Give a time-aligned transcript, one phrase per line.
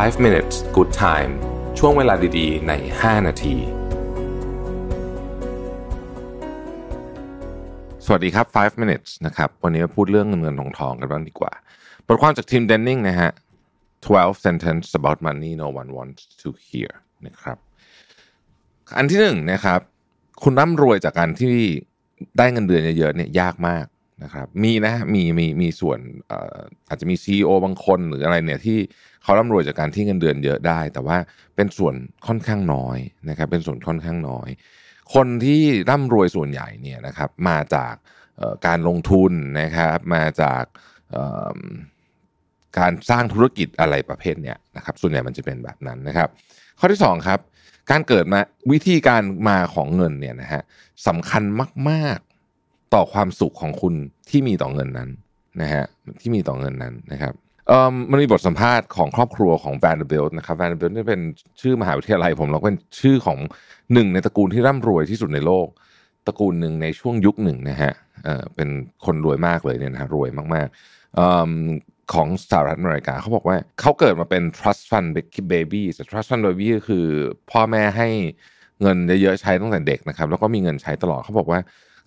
[0.00, 1.32] 5 minutes good time
[1.78, 3.56] ช่วงเวลาดีๆ ใน 5 นาที
[8.04, 11.52] สวัสดีครับ 5 minutes นะครับ วันนี้มาพูดเรื่องเงินเงินทองทองกันบ้างดีกว่า
[12.06, 13.30] บทความจากทีมเดนนิงนะฮะ
[14.04, 16.90] 12 sentence about money no one wants to hear
[17.26, 17.58] นะครับ
[18.96, 19.80] อันที่หนึ่งนะครับ
[20.42, 21.56] คุณร่ำรวยจากการที่
[22.38, 23.86] ได้เงินเดือนเยอะๆเนี่ยยากมาก
[24.22, 25.98] นะครับมีนะมีมีมีส่วน
[26.88, 28.78] อาจจะมี CEO บางคนหรืออะไรเนี่ยที่
[29.22, 31.16] เขาร่ำรวยจากการที่เงินเดือนเยอะได้ แต่ว่า
[31.56, 31.94] เป็นส่วน
[32.26, 34.48] ค่อนข้างน้อยนะครับเป็นส่วนค่อนข้างน้อย
[35.14, 37.94] คนที่ร่ำรวยส่วนใหญ่เนี่ยนะครับมาจาก
[38.66, 40.64] การลงทุนนะครับมาจาก
[42.78, 46.28] การสร้างธุรกิจอะไรประเภทเนี้ยนะครับส่วนใหญ่มันจะเป็นแบบนั้นนะครับ
[46.78, 47.40] ข้อที่2ครับ
[47.90, 48.40] การเกิดมา
[48.72, 50.62] วิธีการมาของเงินเนี่ยนะฮะ
[51.08, 51.42] สำคัญ
[51.90, 52.18] มาก
[52.94, 53.94] ต่อความสุขของคุณ
[54.30, 55.10] ที่มีต่อเงินนั้น
[55.60, 55.84] นะฮะ
[56.20, 57.34] ที่มีต่อเงินนั้นนะครับ
[57.68, 61.20] เอ่อมันมีบทสัมภาษณ์ของครอบครัวของ Vanderbilt นะครับ Vanderbilt นี่เป็น
[61.60, 63.38] ชื่อมหาวิทยาลัยผมแล้วเป็นชื่อของ
[63.92, 65.66] หนึ่งในตระกูลที่ร่ำรวยที่สุดในโลก
[66.26, 67.92] ตระกูลหนึ่งในช่วงยุคหนึ่งนะฮะ
[68.24, 68.68] เอ่อเป็น
[69.04, 71.52] คนรวยมากเลยเนี่ยนะฮะรวยมากๆเอ่อ
[72.14, 75.08] ของสหรัฐอเมริกาเขาบอกว่าเขาเกิดมาเป็น trust fund
[75.52, 77.06] baby trust fund baby ก็คือ
[77.50, 78.08] พ่อแม่ให้
[78.82, 81.60] เงินเยอะๆใช้ตั้งแต่เด็กนะครับ แล้วก็มีเงินใช้ตลอดเขาบอกว่า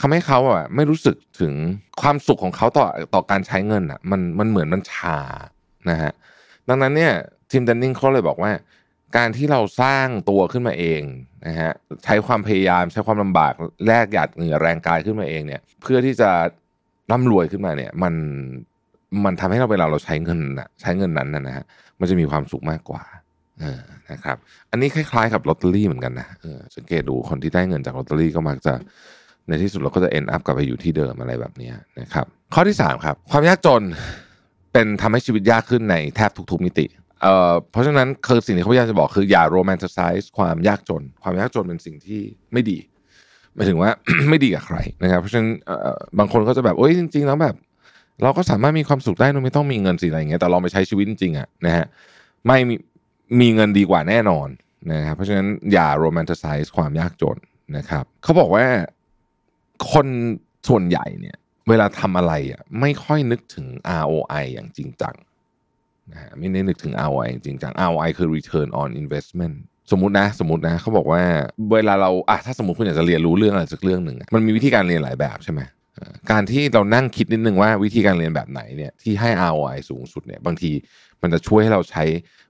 [0.00, 1.52] ทำให้เขาอะไม่รู้สึกถึง
[2.02, 5.18] ความสุขของเขาต่อต่อการใช้เงินอะมันมันเหมือนมันชา
[5.90, 6.12] นะฮะ
[6.68, 7.12] ดังนั้นเนี่ย
[7.50, 8.52] ทีมดันนิงเขาเลยบอกว่า
[9.16, 11.02] การที่เราสร้างตัวขึ้นมาเอง
[11.46, 11.72] นะฮะ
[12.04, 13.52] ใช้ความพยายามใช้ความลำบาก
[13.86, 16.30] แลกหยาดเหงื่อแรงกายขึ้นมาเองเนี่ย เพื่อที่จะ
[17.10, 18.14] ร่ำรวยขึ้นมาเนี่ย มัน
[19.24, 21.64] มันทำให้เราเวลาเราใช้เงินนะใช้เงินนั้นนะฮะ
[22.00, 23.02] มันจะมีความสุขมากกว่า
[23.60, 24.36] เออนะครับ
[24.70, 28.74] อันนี้คล้ายๆกับลอตเตอรี่เหมือนกันนะเออสังเกตดูคนที่ได้เงินจากลอตเตอรี่ก็มักจะ
[29.48, 33.82] ในที่สุดเราก็จะ end up กลับไปอยู่ที่เดิมอะไรแบบนี้นะครับ ข้อที่3ครับความยากจน
[34.72, 36.86] เป็นทำให้ชีวิตยากขึ้นในแทบทุกๆมิติ
[37.22, 42.20] เอ่อเพราะฉะนั้นคือสิ่งที่เขาพยายามจะบอกคืออย่า romanticize ความยากจน ความยากจนเป็นสิ่งที่
[42.52, 42.78] ไม่ดี
[43.54, 43.90] หมายถึงว่า
[44.30, 45.50] ไม่ดีกับใครนะครับ เพราะฉะนั้น
[46.18, 47.56] บางคนก็จะแบบโอ้ยจริง ๆ แล้วแบบ
[48.22, 51.86] เราก็สามารถมีความสุขได้โดยไม่ต้องมีเงินสิอะไรอย่างเงี้ยแต่ลองไปใช้ชีวิตจริงๆอะนะฮะ
[52.46, 52.74] ไม่มี
[53.40, 54.48] มีเงินดีกว่าแน่นอน
[54.92, 57.36] นะครับเพราะฉะนั้นอย่าโรแมนติไซส์ความยากจน
[57.76, 58.64] นะครับเขาบอกว่า
[59.92, 60.06] คน
[60.68, 61.36] ส่วนใหญ่เนี่ย
[61.68, 63.66] เวลาทำอะไรอะไม่ค่อยนึกถึง
[64.02, 65.14] ROI อย่างจริงจัง
[66.12, 69.56] นะฮะไม่ได้นึกถึง ROI อย่างจริงจัง ROI คือ return on investment
[69.90, 71.22] สมมตินะสมมตินะเขาบอกว่า
[71.72, 75.60] เวลาเราอะถ้าสมมติคุณอยากจะเรียนรู้เรื่องอะไรสักเรื่องหนึ่งมันมีวิธีการเรียนหลายแบบใช่ไหม
[76.30, 80.72] การที่เรานั่งคิดนิดนึงว่าวิธีการเรียนแบบไหนเนี่ยที่ให้ ROI สูงสุดเนี่ยบางที
[81.22, 82.04] มันจะช่วยให้เราใช้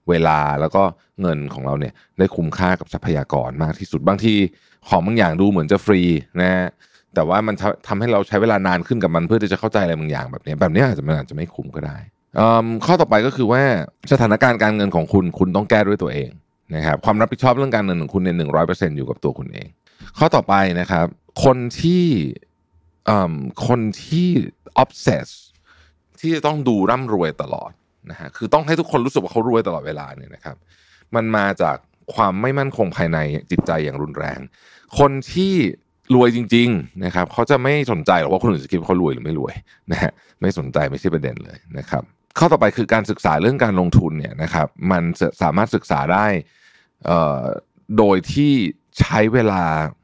[0.09, 0.83] เวลาแล้วก็
[1.21, 4.35] เงินของเราเนี่ยได้คุ้มค่ากับทรัพยากรมากที่สุดบางที
[4.89, 6.01] ของบางอย่างดูเหมือนจะฟรี
[6.41, 6.67] นะฮะ
[7.15, 7.55] แต่ว่ามัน
[7.87, 11.97] ทำให้เราใช้เวลานานขึ้นกับมันเพื่อที่จะเข้าใจอะไรบางอย่างแบบนี้แบบนี้อาจจะมันอาจจะไม่คุ้มก็ได้
[12.85, 13.63] ข้อต่อไปก็คือว่า
[14.13, 16.31] สถานการณ์การเงินของคุณคุณต้องแก้ด้วยตัวเอง
[16.75, 19.69] นะครับความรับผิดชอบเรื่องการเงินของคุณในหนึ่งร้อยเปอร์เซ็นต์อยู่กับตัวคุณเอง
[20.19, 21.07] ข้อต่อไปนะครับ
[21.45, 22.05] คนที่
[23.67, 24.29] คนที่
[24.83, 25.29] obsess
[26.21, 27.73] ที่จะต้องดูร่ำรวยตลอด
[28.11, 30.57] นะฮะคือต้องให้ทุกคนรู้สึกว่าเขารวยตลอดเวลาเนี่ยนะครับ
[31.15, 31.77] มันมาจาก
[32.15, 33.19] ความไม่มั่นคงภายใน
[33.51, 34.41] จิตใจอย่างรุนแรง
[34.99, 35.55] คนที่
[36.15, 39.55] รวยจริง ๆนะครับเขาจะไม่สนใจหรอกว่าคนอื่นจะคิดว่าเขารวยหรือไม่รวย
[39.93, 42.03] นะฮะไม่สนใจไม่ใช่ประเด็นเลยนะครับ
[42.39, 45.03] ข้อต่อไปคือการศึกษาเรื่องการลงทุนเนี่ยนะครับ มัน
[45.43, 46.27] สามารถศึกษาได้
[47.99, 48.53] โดยที่
[49.01, 49.63] ใช้เวลา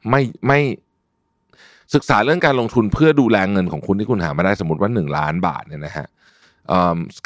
[0.09, 0.59] ไม่ไม่
[1.95, 6.07] ศึกษาเรื่องการลงทุนเพื่อดูแลเงินของคุณที่คุณหามาได้สมมติว่า 1 ล้านบาทเนี่ยนะฮะ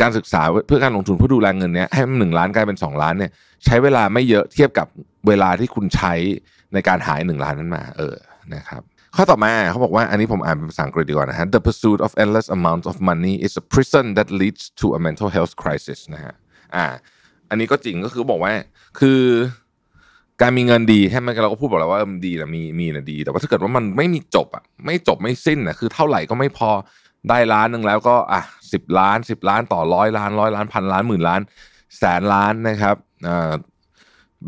[0.02, 3.32] การศึกษาเพื่อการลงทุนเพื่อดูแลเงินเนี้ยให้มันหนึ่งล้านกลายเป็น 2 ล้านเนี่ย
[3.66, 4.88] ใช้เวลาไม่เยอะเทียบกับ
[5.28, 6.14] เวลาที่คุณใช้
[6.74, 8.16] ในการหายหนึ่งล้านนั้นมา เออ
[8.56, 8.82] นะครับ
[9.16, 15.30] ข้อต่อมาเขาบอกว่าอันนี้ผมอ่านเป็นภาษาอังกฤษดีกว่านะฮะ The pursuit of endless amounts of money is a prison that leads to a mental
[15.36, 16.34] health crisis นะฮะ
[16.76, 16.86] อ่า
[17.50, 18.54] อันนี้ก็จริงก็คือบอกว่า
[19.00, 19.22] คือ
[20.42, 26.70] การมีเงินดีใช่ไหมเราก็พูดบอกแล้วว่ามันดีนะมีมีนะดี แต่ว่าถ้าเกิดว่ามันไม่มีจบอะไม่จบไม่สิ้นอะคือเท่าไหร่ก็ไม่พอ
[27.30, 31.42] ได้ล้านหนึ่งแล้วก็อะสิบล้านสิบล้านต่อร้อยล้านร้อยล้านพันล้านหมื่นล้าน
[32.00, 32.96] แสนล้านนะครับ
[33.28, 33.52] อ่า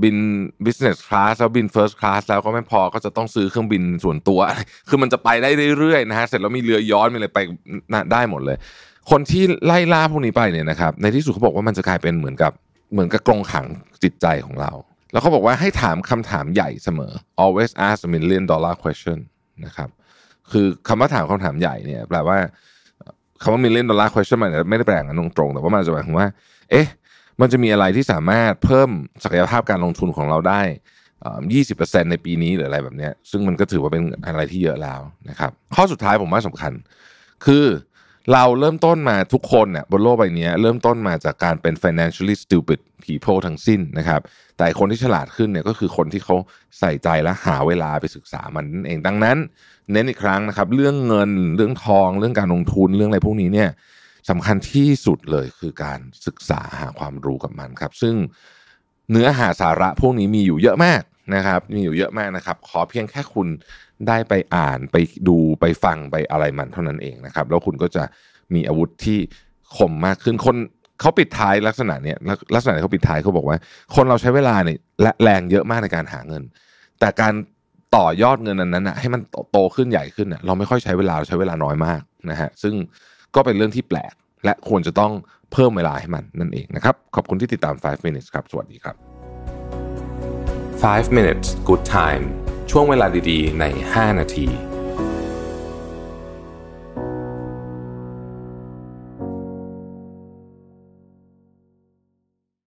[0.03, 0.18] บิน
[0.65, 4.39] business class แล้วบิน first class แล้วก็ไม่พอก็จะต้องซื้อเครื่องบินส่วนตัว
[4.89, 5.50] คือมันจะไปได้
[5.80, 7.39] เรื่อยๆนะฮะเสร็จแล้วมีเรือย้อนมีอะไรไป
[8.12, 8.57] ได้หมดเลย
[9.12, 12.51] คนที่ไล่ล่าพวกนี้ไปเนี่ยนะครับในที่สุดเขาบอกว่ามันจะกลายเป็นเหมือนกับ
[12.94, 13.65] เหมือนกับกรงขัง
[14.03, 14.71] จิตใจของเรา
[15.12, 17.12] แล้วเขาบอกว่าให้ถามคำถามใหญ่เสมอ
[17.44, 19.19] always ask a million dollar question
[19.65, 19.89] นะครับ
[20.51, 22.38] คือคำว่าถามคำถามใหญ่เนี่ยแปลว่า
[23.41, 26.27] คำว่า million dollar question มันไม่ได้แปลงกันตรงๆแต่ว่ามันจะหมายถึงว่า
[26.71, 26.88] เอ๊ะ
[27.41, 28.89] มันจะมีอะไรที่สามารถเพิ่ม
[29.23, 30.61] ศักยภาพการลงทุนของเราได้
[31.53, 34.99] ยี่สิบเปอร์เซ็นในปีนี้หรืออะไรแบบนี้ซึ่งมันก็ถือว่าเป็นอะไรที่เยอะแล้ว
[35.29, 36.73] นะครับ ข้อสุดท้ายผมว่าสำคัญ
[37.45, 37.65] คือ
[38.33, 44.21] เราเริ่มต้นมาทุกคนเนี่ยบนโลกใบนี้เริ่มต้นมาจากการเป็น financially stupid people ทั้งสิ้นนะครับ
[44.57, 46.35] แต่คนที่ฉลาดขึ้นเนี่ยก็คือคนที่เขา
[46.79, 49.38] ใส่ใจและหาเวลาไปศึกษามันนั่นเองดังนั้น
[49.91, 53.69] เน้นอีกครั้งนะครับ เรื่องเงินเรื่องทองเรื่องการลงทุนเรื่องอะไรพวกนี้เนี่ย
[54.30, 58.16] สำคัญที่สุดเลยคือการศึกษาหาความรู้กับมันครับ ซึ่ง
[59.12, 61.01] เนื้อหาสาระพวกนี้มีอยู่เยอะมาก
[61.36, 63.48] นะครับ มีอยู่เยอะมากนะครับ ขอเพียงแค่คุณ
[64.07, 64.95] ได้ไปอ่านไป
[65.27, 68.04] ดูไปฟังไปอะไรมันเท่านั้นเองนะครับ แล้วคุณก็จะ
[68.54, 69.19] มีอาวุธที่
[69.77, 70.56] คมมากขึ้นคน
[71.00, 72.18] เขาปิดท้ายลักษณะเนี้ย
[72.56, 73.57] ลักษณะเขาปิดท้ายเขาบอกว่า
[73.95, 76.44] คนเราใช้เวลาเนี่ยและแรงเยอะมากในการหาเงิน
[77.00, 77.33] แต่การ
[77.98, 82.74] ต่อยอดเงินนั้นนะให้มันโตขึ้นใหญ่ขึ้นนะเราไม่ค่อยใช้เวลาเราใช้เวลาน้อยมากนะฮะซึ่ง
[83.35, 84.13] ก็เป็นเรื่องที่แปลก
[84.45, 85.13] และควรจะต้อง
[85.51, 88.95] เพิ่มเวลาให้มันนั่นเองนะครับ ขอบคุณที่ติดตาม 5 minutes ครับ สวัสดีครับ
[90.85, 92.23] 5 minutes good time
[92.71, 94.47] ช่วงเวลาดีๆ ใน 5 นาที